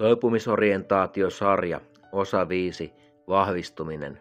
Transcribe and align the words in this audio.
Toipumisorientaatiosarja, 0.00 1.80
osa 2.12 2.48
5, 2.48 2.92
vahvistuminen. 3.28 4.18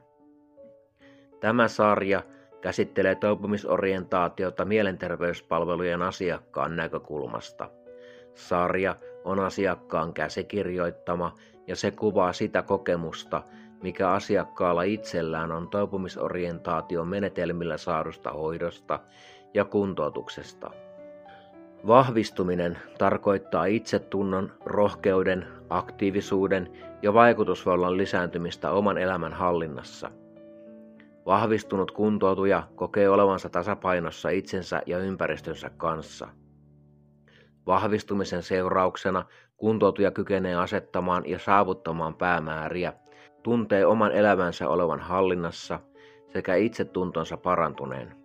Tämä 1.40 1.67
sarja 1.67 2.24
käsittelee 2.62 3.16
toipumisorientaatiota 3.16 4.65
mielenterveyspalvelujen 4.65 6.02
asiakkaan 6.02 6.76
näkökulmasta. 6.76 7.70
Sarja 8.36 8.96
on 9.23 9.39
asiakkaan 9.39 10.13
käsikirjoittama 10.13 11.36
ja 11.68 11.75
se 11.75 11.91
kuvaa 11.91 12.34
sitä 12.34 12.61
kokemusta, 12.61 13.43
mikä 13.84 14.09
asiakkaalla 14.09 14.84
itsellään 14.84 15.52
on 15.52 15.70
toipumisorientaation 15.70 17.07
menetelmillä 17.07 17.77
saadusta 17.77 18.32
hoidosta 18.32 19.00
ja 19.54 19.66
kuntoutuksesta. 19.66 20.71
Vahvistuminen 21.88 22.77
tarkoittaa 22.98 23.66
itsetunnon, 23.66 24.52
rohkeuden, 24.66 25.48
aktiivisuuden 25.70 26.71
ja 27.02 27.14
vaikutusvallan 27.14 27.97
lisääntymistä 27.97 28.71
oman 28.71 28.97
elämän 28.97 29.33
hallinnassa. 29.33 30.11
Vahvistunut 31.25 31.92
kuntoutuja 31.92 32.64
kokee 32.75 33.09
olevansa 33.09 33.50
tasapainossa 33.50 34.30
itsensä 34.30 34.81
ja 34.86 34.97
ympäristönsä 35.00 35.69
kanssa. 35.78 36.28
Vahvistumisen 37.67 38.44
seurauksena 38.44 39.25
kuntoutuja 39.58 40.11
kykenee 40.11 40.55
asettamaan 40.55 41.23
ja 41.25 41.39
saavuttamaan 41.39 42.16
päämääriä, 42.16 42.94
tuntee 43.44 43.86
oman 43.86 44.11
elämänsä 44.11 44.69
olevan 44.69 45.00
hallinnassa 45.00 45.80
sekä 46.33 46.55
itsetuntonsa 46.55 47.38
parantuneen. 47.38 48.19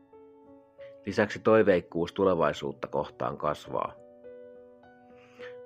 Lisäksi 1.06 1.38
toiveikkuus 1.38 2.12
tulevaisuutta 2.12 2.88
kohtaan 2.88 3.36
kasvaa. 3.36 3.92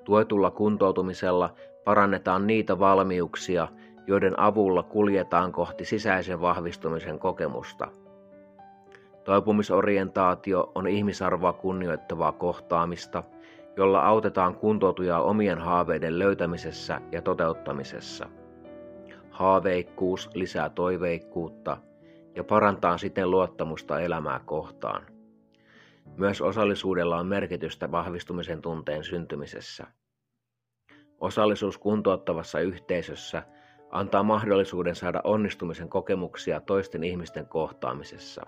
Tuetulla 0.04 0.50
kuntoutumisella 0.50 1.54
parannetaan 1.84 2.46
niitä 2.46 2.78
valmiuksia, 2.78 3.68
joiden 4.06 4.40
avulla 4.40 4.82
kuljetaan 4.82 5.52
kohti 5.52 5.84
sisäisen 5.84 6.40
vahvistumisen 6.40 7.18
kokemusta. 7.18 7.88
Toipumisorientaatio 9.24 10.72
on 10.74 10.86
ihmisarvoa 10.86 11.52
kunnioittavaa 11.52 12.32
kohtaamista, 12.32 13.22
jolla 13.76 14.00
autetaan 14.00 14.54
kuntoutujaa 14.54 15.22
omien 15.22 15.58
haaveiden 15.58 16.18
löytämisessä 16.18 17.00
ja 17.12 17.22
toteuttamisessa. 17.22 18.28
Haaveikkuus 19.30 20.30
lisää 20.34 20.70
toiveikkuutta 20.70 21.76
ja 22.34 22.44
parantaa 22.44 22.98
siten 22.98 23.30
luottamusta 23.30 24.00
elämää 24.00 24.40
kohtaan. 24.44 25.17
Myös 26.16 26.40
osallisuudella 26.40 27.18
on 27.18 27.26
merkitystä 27.26 27.90
vahvistumisen 27.90 28.62
tunteen 28.62 29.04
syntymisessä. 29.04 29.86
Osallisuus 31.20 31.78
kuntouttavassa 31.78 32.60
yhteisössä 32.60 33.42
antaa 33.90 34.22
mahdollisuuden 34.22 34.94
saada 34.94 35.20
onnistumisen 35.24 35.88
kokemuksia 35.88 36.60
toisten 36.60 37.04
ihmisten 37.04 37.46
kohtaamisessa. 37.46 38.42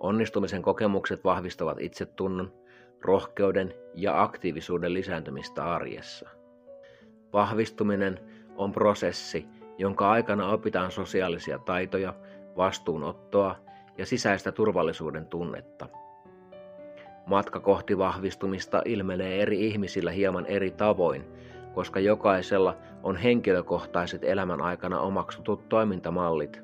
Onnistumisen 0.00 0.62
kokemukset 0.62 1.24
vahvistavat 1.24 1.80
itsetunnon, 1.80 2.52
rohkeuden 3.00 3.74
ja 3.94 4.22
aktiivisuuden 4.22 4.94
lisääntymistä 4.94 5.74
arjessa. 5.74 6.28
Vahvistuminen 7.32 8.20
on 8.56 8.72
prosessi, 8.72 9.46
jonka 9.78 10.10
aikana 10.10 10.48
opitaan 10.48 10.90
sosiaalisia 10.90 11.58
taitoja, 11.58 12.14
vastuunottoa 12.56 13.56
ja 13.98 14.06
sisäistä 14.06 14.52
turvallisuuden 14.52 15.26
tunnetta– 15.26 15.88
Matka 17.26 17.60
kohti 17.60 17.98
vahvistumista 17.98 18.82
ilmenee 18.84 19.42
eri 19.42 19.66
ihmisillä 19.66 20.10
hieman 20.10 20.46
eri 20.46 20.70
tavoin, 20.70 21.24
koska 21.74 22.00
jokaisella 22.00 22.76
on 23.02 23.16
henkilökohtaiset 23.16 24.24
elämän 24.24 24.60
aikana 24.60 25.00
omaksutut 25.00 25.68
toimintamallit, 25.68 26.62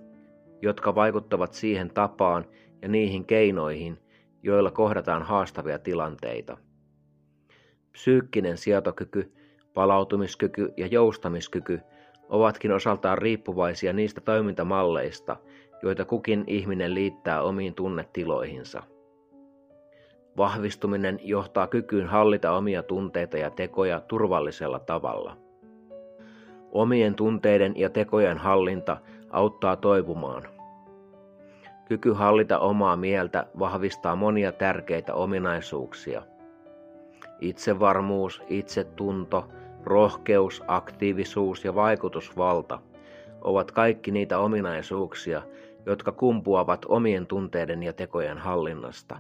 jotka 0.62 0.94
vaikuttavat 0.94 1.52
siihen 1.52 1.90
tapaan 1.90 2.44
ja 2.82 2.88
niihin 2.88 3.24
keinoihin, 3.24 3.98
joilla 4.42 4.70
kohdataan 4.70 5.22
haastavia 5.22 5.78
tilanteita. 5.78 6.56
Psyykkinen 7.92 8.56
sietokyky, 8.58 9.32
palautumiskyky 9.74 10.72
ja 10.76 10.86
joustamiskyky 10.86 11.80
ovatkin 12.28 12.72
osaltaan 12.72 13.18
riippuvaisia 13.18 13.92
niistä 13.92 14.20
toimintamalleista, 14.20 15.36
joita 15.82 16.04
kukin 16.04 16.44
ihminen 16.46 16.94
liittää 16.94 17.42
omiin 17.42 17.74
tunnetiloihinsa. 17.74 18.82
Vahvistuminen 20.40 21.20
johtaa 21.22 21.66
kykyyn 21.66 22.06
hallita 22.06 22.52
omia 22.52 22.82
tunteita 22.82 23.38
ja 23.38 23.50
tekoja 23.50 24.00
turvallisella 24.00 24.78
tavalla. 24.78 25.36
Omien 26.72 27.14
tunteiden 27.14 27.72
ja 27.76 27.90
tekojen 27.90 28.38
hallinta 28.38 28.96
auttaa 29.30 29.76
toipumaan. 29.76 30.42
Kyky 31.88 32.12
hallita 32.12 32.58
omaa 32.58 32.96
mieltä 32.96 33.46
vahvistaa 33.58 34.16
monia 34.16 34.52
tärkeitä 34.52 35.14
ominaisuuksia. 35.14 36.22
Itsevarmuus, 37.40 38.42
itsetunto, 38.48 39.48
rohkeus, 39.84 40.62
aktiivisuus 40.66 41.64
ja 41.64 41.74
vaikutusvalta 41.74 42.78
ovat 43.40 43.70
kaikki 43.70 44.10
niitä 44.10 44.38
ominaisuuksia, 44.38 45.42
jotka 45.86 46.12
kumpuavat 46.12 46.86
omien 46.88 47.26
tunteiden 47.26 47.82
ja 47.82 47.92
tekojen 47.92 48.38
hallinnasta. 48.38 49.18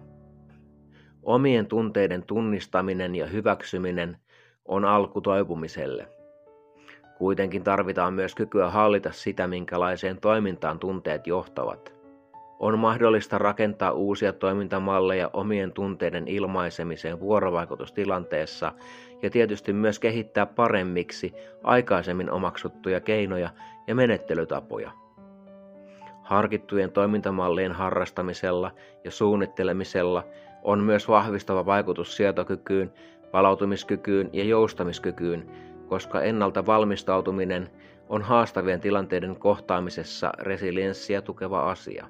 Omien 1.22 1.66
tunteiden 1.66 2.22
tunnistaminen 2.22 3.14
ja 3.14 3.26
hyväksyminen 3.26 4.16
on 4.64 4.84
alku 4.84 5.20
toipumiselle. 5.20 6.08
Kuitenkin 7.18 7.64
tarvitaan 7.64 8.14
myös 8.14 8.34
kykyä 8.34 8.70
hallita 8.70 9.12
sitä, 9.12 9.46
minkälaiseen 9.46 10.20
toimintaan 10.20 10.78
tunteet 10.78 11.26
johtavat. 11.26 11.94
On 12.58 12.78
mahdollista 12.78 13.38
rakentaa 13.38 13.92
uusia 13.92 14.32
toimintamalleja 14.32 15.30
omien 15.32 15.72
tunteiden 15.72 16.28
ilmaisemiseen 16.28 17.20
vuorovaikutustilanteessa 17.20 18.72
ja 19.22 19.30
tietysti 19.30 19.72
myös 19.72 19.98
kehittää 19.98 20.46
paremmiksi 20.46 21.32
aikaisemmin 21.62 22.30
omaksuttuja 22.30 23.00
keinoja 23.00 23.50
ja 23.86 23.94
menettelytapoja. 23.94 24.90
Harkittujen 26.22 26.92
toimintamallien 26.92 27.72
harrastamisella 27.72 28.70
ja 29.04 29.10
suunnittelemisella 29.10 30.24
on 30.62 30.80
myös 30.80 31.08
vahvistava 31.08 31.66
vaikutus 31.66 32.16
sietokykyyn, 32.16 32.92
palautumiskykyyn 33.30 34.30
ja 34.32 34.44
joustamiskykyyn, 34.44 35.50
koska 35.88 36.22
ennalta 36.22 36.66
valmistautuminen 36.66 37.70
on 38.08 38.22
haastavien 38.22 38.80
tilanteiden 38.80 39.36
kohtaamisessa 39.36 40.32
resilienssiä 40.38 41.22
tukeva 41.22 41.70
asia. 41.70 42.06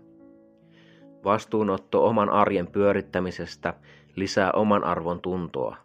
Vastuunotto 1.24 2.06
oman 2.06 2.30
arjen 2.30 2.66
pyörittämisestä 2.66 3.74
lisää 4.16 4.52
oman 4.52 4.84
arvon 4.84 5.20
tuntoa. 5.20 5.76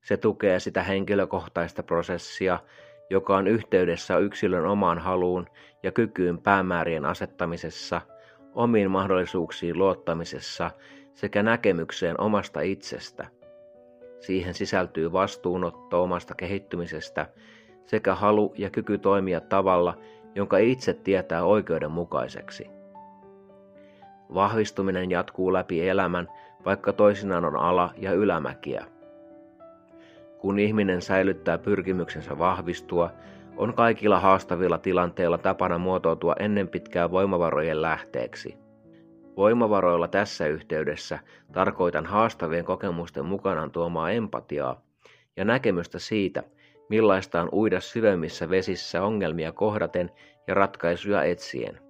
Se 0.00 0.16
tukee 0.16 0.60
sitä 0.60 0.82
henkilökohtaista 0.82 1.82
prosessia, 1.82 2.58
joka 3.10 3.36
on 3.36 3.46
yhteydessä 3.46 4.18
yksilön 4.18 4.66
omaan 4.66 4.98
haluun 4.98 5.46
ja 5.82 5.92
kykyyn 5.92 6.38
päämäärien 6.38 7.04
asettamisessa, 7.04 8.00
omiin 8.54 8.90
mahdollisuuksiin 8.90 9.78
luottamisessa 9.78 10.70
sekä 11.14 11.42
näkemykseen 11.42 12.20
omasta 12.20 12.60
itsestä. 12.60 13.26
Siihen 14.20 14.54
sisältyy 14.54 15.12
vastuunotto 15.12 16.02
omasta 16.02 16.34
kehittymisestä 16.34 17.26
sekä 17.86 18.14
halu 18.14 18.54
ja 18.58 18.70
kyky 18.70 18.98
toimia 18.98 19.40
tavalla, 19.40 19.98
jonka 20.34 20.58
itse 20.58 20.94
tietää 20.94 21.44
oikeudenmukaiseksi. 21.44 22.70
Vahvistuminen 24.34 25.10
jatkuu 25.10 25.52
läpi 25.52 25.88
elämän, 25.88 26.28
vaikka 26.64 26.92
toisinaan 26.92 27.44
on 27.44 27.56
ala- 27.56 27.94
ja 27.96 28.12
ylämäkiä. 28.12 28.86
Kun 30.38 30.58
ihminen 30.58 31.02
säilyttää 31.02 31.58
pyrkimyksensä 31.58 32.38
vahvistua, 32.38 33.10
on 33.56 33.74
kaikilla 33.74 34.20
haastavilla 34.20 34.78
tilanteilla 34.78 35.38
tapana 35.38 35.78
muotoutua 35.78 36.34
ennen 36.38 36.68
pitkää 36.68 37.10
voimavarojen 37.10 37.82
lähteeksi– 37.82 38.56
Voimavaroilla 39.36 40.08
tässä 40.08 40.46
yhteydessä 40.46 41.18
tarkoitan 41.52 42.06
haastavien 42.06 42.64
kokemusten 42.64 43.24
mukanaan 43.24 43.70
tuomaa 43.70 44.10
empatiaa 44.10 44.82
ja 45.36 45.44
näkemystä 45.44 45.98
siitä, 45.98 46.42
millaista 46.88 47.42
on 47.42 47.48
uida 47.52 47.80
syvemmissä 47.80 48.50
vesissä 48.50 49.02
ongelmia 49.02 49.52
kohdaten 49.52 50.10
ja 50.46 50.54
ratkaisuja 50.54 51.22
etsien. 51.22 51.80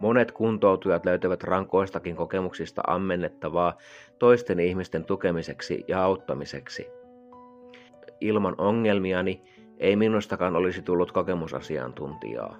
Monet 0.00 0.32
kuntoutujat 0.32 1.04
löytävät 1.04 1.42
rankoistakin 1.42 2.16
kokemuksista 2.16 2.82
ammennettavaa 2.86 3.76
toisten 4.18 4.60
ihmisten 4.60 5.04
tukemiseksi 5.04 5.84
ja 5.88 6.02
auttamiseksi. 6.02 6.86
Ilman 8.20 8.54
ongelmiani 8.58 9.42
ei 9.78 9.96
minustakaan 9.96 10.56
olisi 10.56 10.82
tullut 10.82 11.12
kokemusasiantuntijaa. 11.12 12.56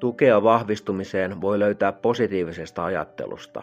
Tukea 0.00 0.42
vahvistumiseen 0.42 1.40
voi 1.40 1.58
löytää 1.58 1.92
positiivisesta 1.92 2.84
ajattelusta. 2.84 3.62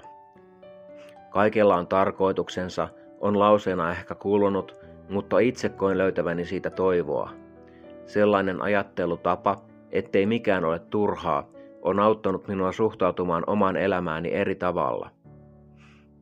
Kaikella 1.29 1.75
on 1.75 1.87
tarkoituksensa, 1.87 2.87
on 3.19 3.39
lauseena 3.39 3.91
ehkä 3.91 4.15
kuulunut, 4.15 4.75
mutta 5.09 5.39
itse 5.39 5.69
koin 5.69 5.97
löytäväni 5.97 6.45
siitä 6.45 6.69
toivoa. 6.69 7.29
Sellainen 8.05 8.61
ajattelutapa, 8.61 9.55
ettei 9.91 10.25
mikään 10.25 10.65
ole 10.65 10.79
turhaa, 10.79 11.49
on 11.81 11.99
auttanut 11.99 12.47
minua 12.47 12.71
suhtautumaan 12.71 13.43
omaan 13.47 13.77
elämääni 13.77 14.33
eri 14.33 14.55
tavalla. 14.55 15.09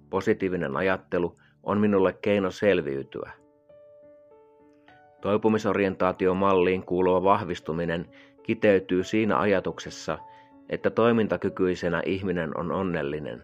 Positiivinen 0.10 0.76
ajattelu 0.76 1.38
on 1.64 1.80
minulle 1.80 2.14
keino 2.14 2.52
selviytyä. 2.52 3.32
Toipumisorientaatiomalliin 5.22 6.84
kuuluva 6.84 7.24
vahvistuminen 7.24 8.06
kiteytyy 8.46 9.04
siinä 9.04 9.40
ajatuksessa, 9.40 10.18
että 10.70 10.90
toimintakykyisenä 10.90 12.02
ihminen 12.06 12.58
on 12.58 12.72
onnellinen. 12.72 13.44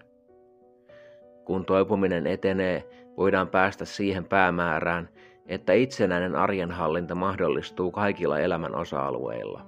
Kun 1.45 1.65
toipuminen 1.65 2.27
etenee, 2.27 2.89
voidaan 3.17 3.47
päästä 3.47 3.85
siihen 3.85 4.25
päämäärään, 4.25 5.09
että 5.45 5.73
itsenäinen 5.73 6.35
arjenhallinta 6.35 7.15
mahdollistuu 7.15 7.91
kaikilla 7.91 8.39
elämän 8.39 8.75
osa-alueilla. 8.75 9.65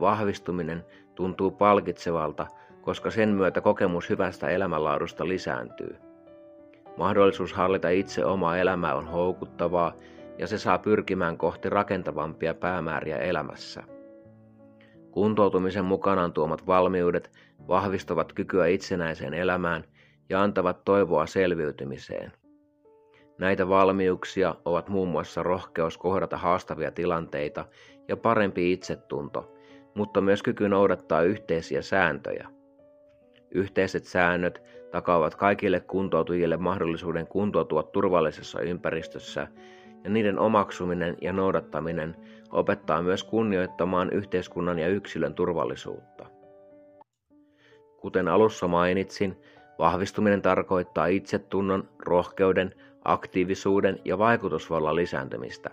Vahvistuminen 0.00 0.84
tuntuu 1.14 1.50
palkitsevalta, 1.50 2.46
koska 2.82 3.10
sen 3.10 3.28
myötä 3.28 3.60
kokemus 3.60 4.10
hyvästä 4.10 4.48
elämänlaadusta 4.48 5.28
lisääntyy. 5.28 5.96
Mahdollisuus 6.96 7.52
hallita 7.52 7.88
itse 7.88 8.24
omaa 8.24 8.58
elämää 8.58 8.94
on 8.94 9.06
houkuttavaa 9.06 9.92
ja 10.38 10.46
se 10.46 10.58
saa 10.58 10.78
pyrkimään 10.78 11.38
kohti 11.38 11.70
rakentavampia 11.70 12.54
päämääriä 12.54 13.16
elämässä. 13.16 13.82
Kuntoutumisen 15.10 15.84
mukanaan 15.84 16.32
tuomat 16.32 16.66
valmiudet 16.66 17.30
vahvistavat 17.68 18.32
kykyä 18.32 18.66
itsenäiseen 18.66 19.34
elämään 19.34 19.84
ja 20.28 20.42
antavat 20.42 20.84
toivoa 20.84 21.26
selviytymiseen. 21.26 22.32
Näitä 23.38 23.68
valmiuksia 23.68 24.54
ovat 24.64 24.88
muun 24.88 25.08
muassa 25.08 25.42
rohkeus 25.42 25.98
kohdata 25.98 26.36
haastavia 26.36 26.90
tilanteita 26.90 27.64
ja 28.08 28.16
parempi 28.16 28.72
itsetunto, 28.72 29.54
mutta 29.94 30.20
myös 30.20 30.42
kyky 30.42 30.68
noudattaa 30.68 31.22
yhteisiä 31.22 31.82
sääntöjä. 31.82 32.48
Yhteiset 33.50 34.04
säännöt 34.04 34.62
takaavat 34.90 35.34
kaikille 35.34 35.80
kuntoutujille 35.80 36.56
mahdollisuuden 36.56 37.26
kuntoutua 37.26 37.82
turvallisessa 37.82 38.60
ympäristössä 38.60 39.48
ja 40.04 40.10
niiden 40.10 40.38
omaksuminen 40.38 41.16
ja 41.20 41.32
noudattaminen 41.32 42.16
opettaa 42.52 43.02
myös 43.02 43.24
kunnioittamaan 43.24 44.10
yhteiskunnan 44.10 44.78
ja 44.78 44.88
yksilön 44.88 45.34
turvallisuutta. 45.34 46.26
Kuten 48.00 48.28
alussa 48.28 48.68
mainitsin, 48.68 49.36
vahvistuminen 49.78 50.42
tarkoittaa 50.42 51.06
itsetunnon, 51.06 51.88
rohkeuden, 51.98 52.74
aktiivisuuden 53.04 54.00
ja 54.04 54.18
vaikutusvallan 54.18 54.96
lisääntymistä. 54.96 55.70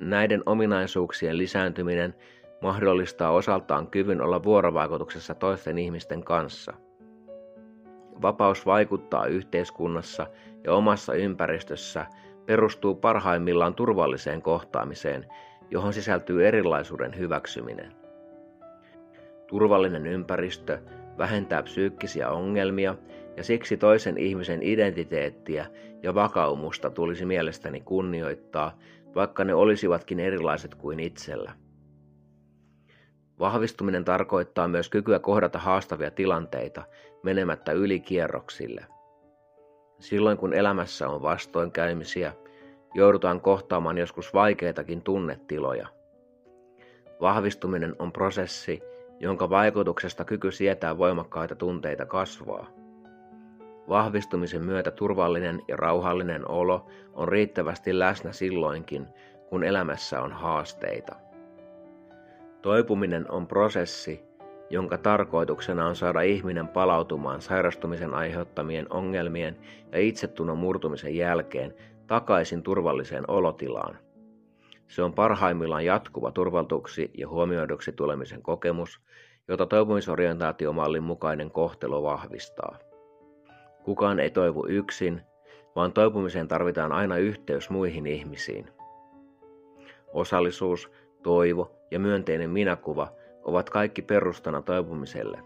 Näiden 0.00 0.42
ominaisuuksien 0.46 1.38
lisääntyminen 1.38 2.14
mahdollistaa 2.62 3.30
osaltaan 3.30 3.86
kyvyn 3.86 4.20
olla 4.20 4.42
vuorovaikutuksessa 4.42 5.34
toisten 5.34 5.78
ihmisten 5.78 6.24
kanssa. 6.24 6.72
Vapaus 8.22 8.66
vaikuttaa 8.66 9.26
yhteiskunnassa 9.26 10.26
ja 10.64 10.72
omassa 10.72 11.14
ympäristössä 11.14 12.06
perustuu 12.46 12.94
parhaimmillaan 12.94 13.74
turvalliseen 13.74 14.42
kohtaamiseen, 14.42 15.26
johon 15.70 15.92
sisältyy 15.92 16.46
erilaisuuden 16.46 17.18
hyväksyminen. 17.18 17.92
Turvallinen 19.46 20.06
ympäristö 20.06 20.78
vähentää 21.18 21.62
psyykkisiä 21.62 22.30
ongelmia 22.30 22.94
ja 23.36 23.44
siksi 23.44 23.76
toisen 23.76 24.18
ihmisen 24.18 24.62
identiteettiä 24.62 25.66
ja 26.02 26.14
vakaumusta 26.14 26.90
tulisi 26.90 27.24
mielestäni 27.24 27.80
kunnioittaa, 27.80 28.78
vaikka 29.14 29.44
ne 29.44 29.54
olisivatkin 29.54 30.20
erilaiset 30.20 30.74
kuin 30.74 31.00
itsellä. 31.00 31.52
Vahvistuminen 33.38 34.04
tarkoittaa 34.04 34.68
myös 34.68 34.88
kykyä 34.88 35.18
kohdata 35.18 35.58
haastavia 35.58 36.10
tilanteita 36.10 36.84
menemättä 37.22 37.72
ylikierroksille– 37.72 38.86
Silloin 39.98 40.38
kun 40.38 40.54
elämässä 40.54 41.08
on 41.08 41.22
vastoinkäymisiä, 41.22 42.32
joudutaan 42.94 43.40
kohtaamaan 43.40 43.98
joskus 43.98 44.34
vaikeitakin 44.34 45.02
tunnetiloja. 45.02 45.88
Vahvistuminen 47.20 47.96
on 47.98 48.12
prosessi, 48.12 48.82
jonka 49.20 49.50
vaikutuksesta 49.50 50.24
kyky 50.24 50.52
sietää 50.52 50.98
voimakkaita 50.98 51.54
tunteita 51.54 52.06
kasvaa. 52.06 52.66
Vahvistumisen 53.88 54.64
myötä 54.64 54.90
turvallinen 54.90 55.62
ja 55.68 55.76
rauhallinen 55.76 56.50
olo 56.50 56.86
on 57.12 57.28
riittävästi 57.28 57.98
läsnä 57.98 58.32
silloinkin, 58.32 59.06
kun 59.48 59.64
elämässä 59.64 60.20
on 60.22 60.32
haasteita. 60.32 61.16
Toipuminen 62.62 63.30
on 63.30 63.46
prosessi, 63.46 64.24
jonka 64.70 64.98
tarkoituksena 64.98 65.86
on 65.86 65.96
saada 65.96 66.20
ihminen 66.20 66.68
palautumaan 66.68 67.40
sairastumisen 67.40 68.14
aiheuttamien 68.14 68.86
ongelmien 68.90 69.56
ja 69.92 69.98
itsetunnon 69.98 70.58
murtumisen 70.58 71.16
jälkeen 71.16 71.74
takaisin 72.06 72.62
turvalliseen 72.62 73.30
olotilaan. 73.30 73.98
Se 74.88 75.02
on 75.02 75.12
parhaimmillaan 75.12 75.84
jatkuva 75.84 76.30
turvaltuksi 76.30 77.10
ja 77.18 77.28
huomioiduksi 77.28 77.92
tulemisen 77.92 78.42
kokemus, 78.42 79.00
jota 79.48 79.66
toipumisorientaatiomallin 79.66 81.02
mukainen 81.02 81.50
kohtelu 81.50 82.02
vahvistaa. 82.02 82.78
Kukaan 83.84 84.20
ei 84.20 84.30
toivu 84.30 84.66
yksin, 84.66 85.20
vaan 85.76 85.92
toipumiseen 85.92 86.48
tarvitaan 86.48 86.92
aina 86.92 87.16
yhteys 87.16 87.70
muihin 87.70 88.06
ihmisiin. 88.06 88.70
Osallisuus, 90.12 90.90
toivo 91.22 91.70
ja 91.90 91.98
myönteinen 91.98 92.50
minäkuva– 92.50 93.08
ovat 93.46 93.70
kaikki 93.70 94.02
perustana 94.02 94.62
toipumiselle. 94.62 95.38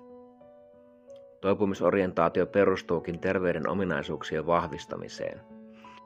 Toipumisorientaatio 1.41 2.47
perustuukin 2.47 3.19
terveyden 3.19 3.69
ominaisuuksien 3.69 4.47
vahvistamiseen. 4.47 5.41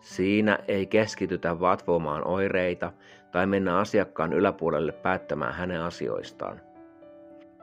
Siinä 0.00 0.58
ei 0.69 0.87
keskitytä 0.87 1.61
vatvomaan 1.61 2.26
oireita 2.26 2.93
tai 3.32 3.46
mennä 3.46 3.79
asiakkaan 3.79 4.32
yläpuolelle 4.32 4.93
päättämään 4.93 5.55
hänen 5.55 5.81
asioistaan. 5.81 6.61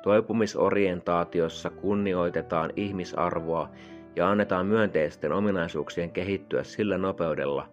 Toipumisorientaatiossa 0.04 1.70
kunnioitetaan 1.70 2.70
ihmisarvoa 2.76 3.70
ja 4.16 4.30
annetaan 4.30 4.66
myönteisten 4.66 5.32
ominaisuuksien 5.32 6.12
kehittyä 6.12 6.64
sillä 6.64 6.98
nopeudella, 6.98 7.68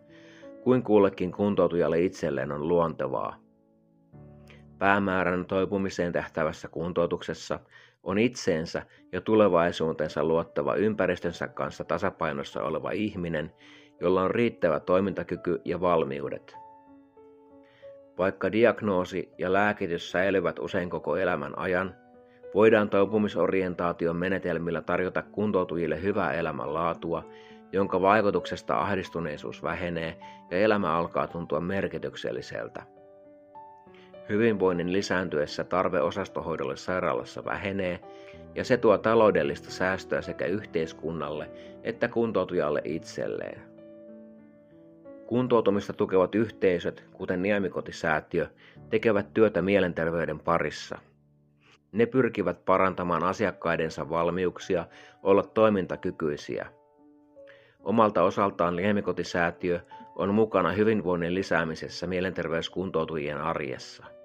kuin 0.63 0.83
kullekin 0.83 1.33
kuntoutujalle 1.33 2.01
itselleen 2.01 2.53
on 2.53 2.69
luontevaa. 2.69 3.48
Päämäärän 4.79 5.45
toipumiseen 5.45 6.13
tähtävässä 6.13 6.69
kuntoutuksessa 6.69 7.61
on 8.03 8.19
itseensä 8.19 8.83
ja 9.13 9.21
tulevaisuutensa 9.21 10.25
luottava 10.25 10.75
ympäristönsä 10.75 11.49
kanssa 11.49 11.85
tasapainossa 11.85 12.63
oleva 12.63 12.91
ihminen, 12.91 13.53
jolla 14.01 14.23
on 14.23 14.31
riittävä 14.31 14.81
toimintakyky 14.81 15.61
ja 15.65 15.81
valmiudet. 15.81 16.57
Vaikka 18.19 18.53
diagnoosi 18.53 19.33
ja 19.39 19.53
lääkitys 19.53 20.11
säilyvät 20.11 20.59
usein 20.59 20.91
koko 20.91 21.17
elämän 21.17 21.59
ajan, 21.59 21.95
voidaan 22.55 22.91
toipumisorientaation 22.91 24.17
menetelmillä 24.17 24.83
tarjota 24.83 25.23
kuntoutujille 25.23 26.03
hyvää 26.03 26.33
elämänlaatua, 26.33 27.25
jonka 27.73 28.01
vaikutuksesta 28.01 28.79
ahdistuneisuus 28.81 29.63
vähenee 29.63 30.19
ja 30.51 30.59
elämä 30.59 30.93
alkaa 30.93 31.27
tuntua 31.27 31.61
merkitykselliseltä. 31.61 32.98
Hyvinvoinnin 34.29 34.93
lisääntyessä 34.93 35.65
tarve 35.65 36.01
osastohoidolle 36.01 36.77
sairaalassa 36.77 37.45
vähenee 37.45 38.01
ja 38.55 38.65
se 38.65 38.77
tuo 38.77 38.99
taloudellista 38.99 39.71
säästöä 39.71 40.23
sekä 40.23 40.47
yhteiskunnalle 40.47 41.51
että 41.83 42.09
kuntoutujalle 42.09 42.83
itselleen. 42.85 43.63
Kuntoutumista 45.27 45.93
tukevat 45.93 46.35
yhteisöt, 46.35 47.05
kuten 47.13 47.43
Niemikotisäätiö, 47.43 48.47
tekevät 48.91 49.35
työtä 49.35 49.63
mielenterveyden 49.63 50.41
parissa. 50.41 50.99
Ne 51.93 52.07
pyrkivät 52.07 52.65
parantamaan 52.65 53.25
asiakkaidensa 53.25 54.11
valmiuksia 54.11 54.87
olla 55.23 55.43
toimintakykyisiä. 55.43 56.67
Omalta 57.81 58.23
osaltaan 58.23 58.77
Niemikotisäätiö 58.77 59.81
on 60.17 60.35
mukana 60.35 60.73
hyvinvoinnin 60.73 61.35
lisäämisessä 61.35 62.07
mielenterveyskuntoutujien 62.07 63.39
arjessa. 63.39 64.18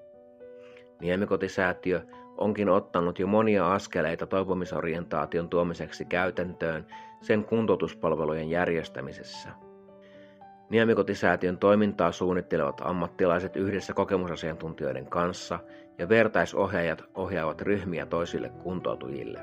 Niemikotisäätiö 1.04 2.02
onkin 2.38 2.70
ottanut 2.70 3.20
jo 3.20 3.28
monia 3.28 3.74
askeleita 3.74 4.28
toipumisorientaation 4.28 5.50
tuomiseksi 5.50 6.06
käytäntöön 6.06 6.86
sen 7.22 7.44
kuntoutuspalvelujen 7.44 8.50
järjestämisessä. 8.50 9.50
Niemikotisäätiön 10.70 11.58
toimintaa 11.58 12.12
suunnittelevat 12.12 12.82
ammattilaiset 12.86 13.56
yhdessä 13.56 13.94
kokemusasiantuntijoiden 13.94 15.06
kanssa 15.06 15.60
ja 15.98 16.10
vertaisohjaajat 16.10 17.04
ohjaavat 17.16 17.62
ryhmiä 17.62 18.06
toisille 18.06 18.50
kuntoutujille. 18.50 19.40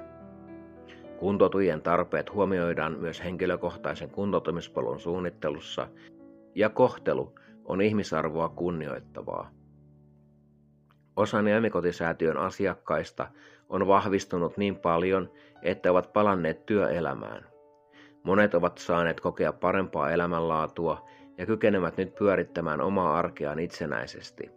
Kuntoutujien 1.19 1.83
tarpeet 1.83 2.33
huomioidaan 2.33 2.99
myös 2.99 3.25
henkilökohtaisen 3.25 4.11
kuntoutumispolun 4.11 5.01
suunnittelussa 5.01 5.89
ja 6.55 6.69
kohtelu 6.69 7.35
on 7.65 7.81
ihmisarvoa 7.81 8.49
kunnioittavaa. 8.49 9.60
Osa 11.21 11.43
Niemikotisäätiön 11.43 12.37
asiakkaista 12.37 13.29
on 13.69 13.87
vahvistunut 13.87 14.57
niin 14.57 14.77
paljon, 14.77 15.31
että 15.63 15.91
ovat 15.91 16.13
palanneet 16.13 16.67
työelämään. 16.67 17.47
Monet 18.23 18.55
ovat 18.55 18.79
saaneet 18.79 19.21
kokea 19.21 19.53
parempaa 19.53 20.11
elämänlaatua 20.11 21.09
ja 21.39 21.47
kykenevät 21.47 21.97
nyt 21.97 22.15
pyörittämään 22.15 22.81
omaa 22.81 23.19
arkeaan 23.19 23.59
itsenäisesti. 23.59 24.51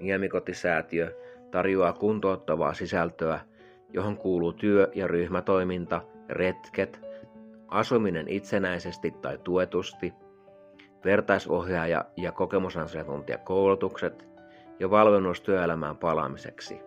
Niemikotisäätiö 0.00 1.16
tarjoaa 1.50 1.92
kuntouttavaa 1.92 2.74
sisältöä, 2.74 3.40
johon 3.92 4.16
kuuluu 4.16 4.52
työ- 4.52 4.90
ja 4.94 5.06
ryhmätoiminta, 5.06 6.00
retket, 6.28 7.00
asuminen 7.68 8.28
itsenäisesti 8.28 9.10
tai 9.10 9.38
tuetusti, 9.44 10.12
vertaisohjaaja- 11.04 12.04
ja 12.16 12.32
kokemusasiantuntijakoulutukset 12.32 14.31
ja 14.82 14.90
valmennus 14.90 15.40
työelämään 15.40 15.96
palaamiseksi. 15.96 16.80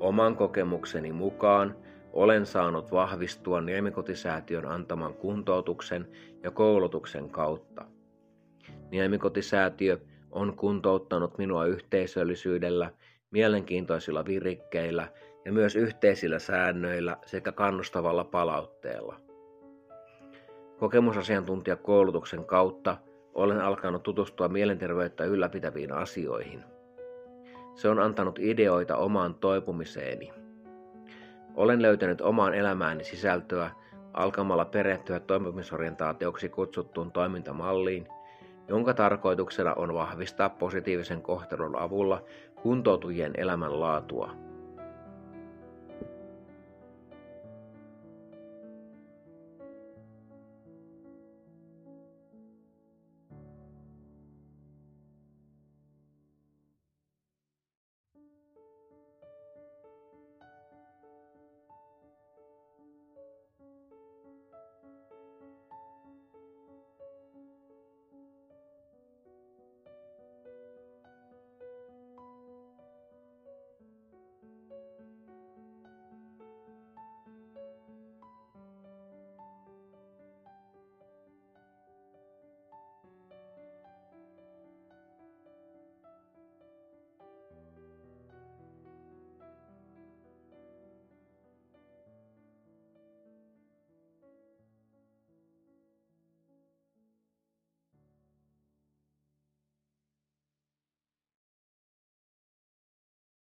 Oman 0.00 0.36
kokemukseni 0.36 1.12
mukaan 1.12 1.76
olen 2.12 2.46
saanut 2.46 2.92
vahvistua 2.92 3.60
Niemikotisäätiön 3.60 4.66
antaman 4.66 5.14
kuntoutuksen 5.14 6.08
ja 6.42 6.50
koulutuksen 6.50 7.30
kautta. 7.30 7.84
Niemikotisäätiö 8.90 9.98
on 10.30 10.56
kuntouttanut 10.56 11.38
minua 11.38 11.66
yhteisöllisyydellä, 11.66 12.90
mielenkiintoisilla 13.30 14.24
virikkeillä 14.24 15.08
ja 15.44 15.52
myös 15.52 15.76
yhteisillä 15.76 16.38
säännöillä 16.38 17.16
sekä 17.26 17.52
kannustavalla 17.52 18.24
palautteella. 18.24 19.20
Kokemusasiantuntijakoulutuksen 20.78 22.44
kautta 22.44 22.96
olen 23.34 23.60
alkanut 23.60 24.02
tutustua 24.02 24.48
mielenterveyttä 24.48 25.24
ylläpitäviin 25.24 25.92
asioihin. 25.92 26.64
Se 27.74 27.88
on 27.88 27.98
antanut 27.98 28.38
ideoita 28.38 28.96
omaan 28.96 29.34
toipumiseeni. 29.34 30.32
Olen 31.54 31.82
löytänyt 31.82 32.20
omaan 32.20 32.54
elämääni 32.54 33.04
sisältöä 33.04 33.70
alkamalla 34.12 34.64
perehtyä 34.64 35.20
toimimisorientaatioksi 35.20 36.48
kutsuttuun 36.48 37.12
toimintamalliin, 37.12 38.08
jonka 38.68 38.94
tarkoituksena 38.94 39.74
on 39.74 39.94
vahvistaa 39.94 40.48
positiivisen 40.48 41.22
kohtelun 41.22 41.76
avulla 41.76 42.22
kuntoutujien 42.62 43.32
elämänlaatua. 43.36 44.49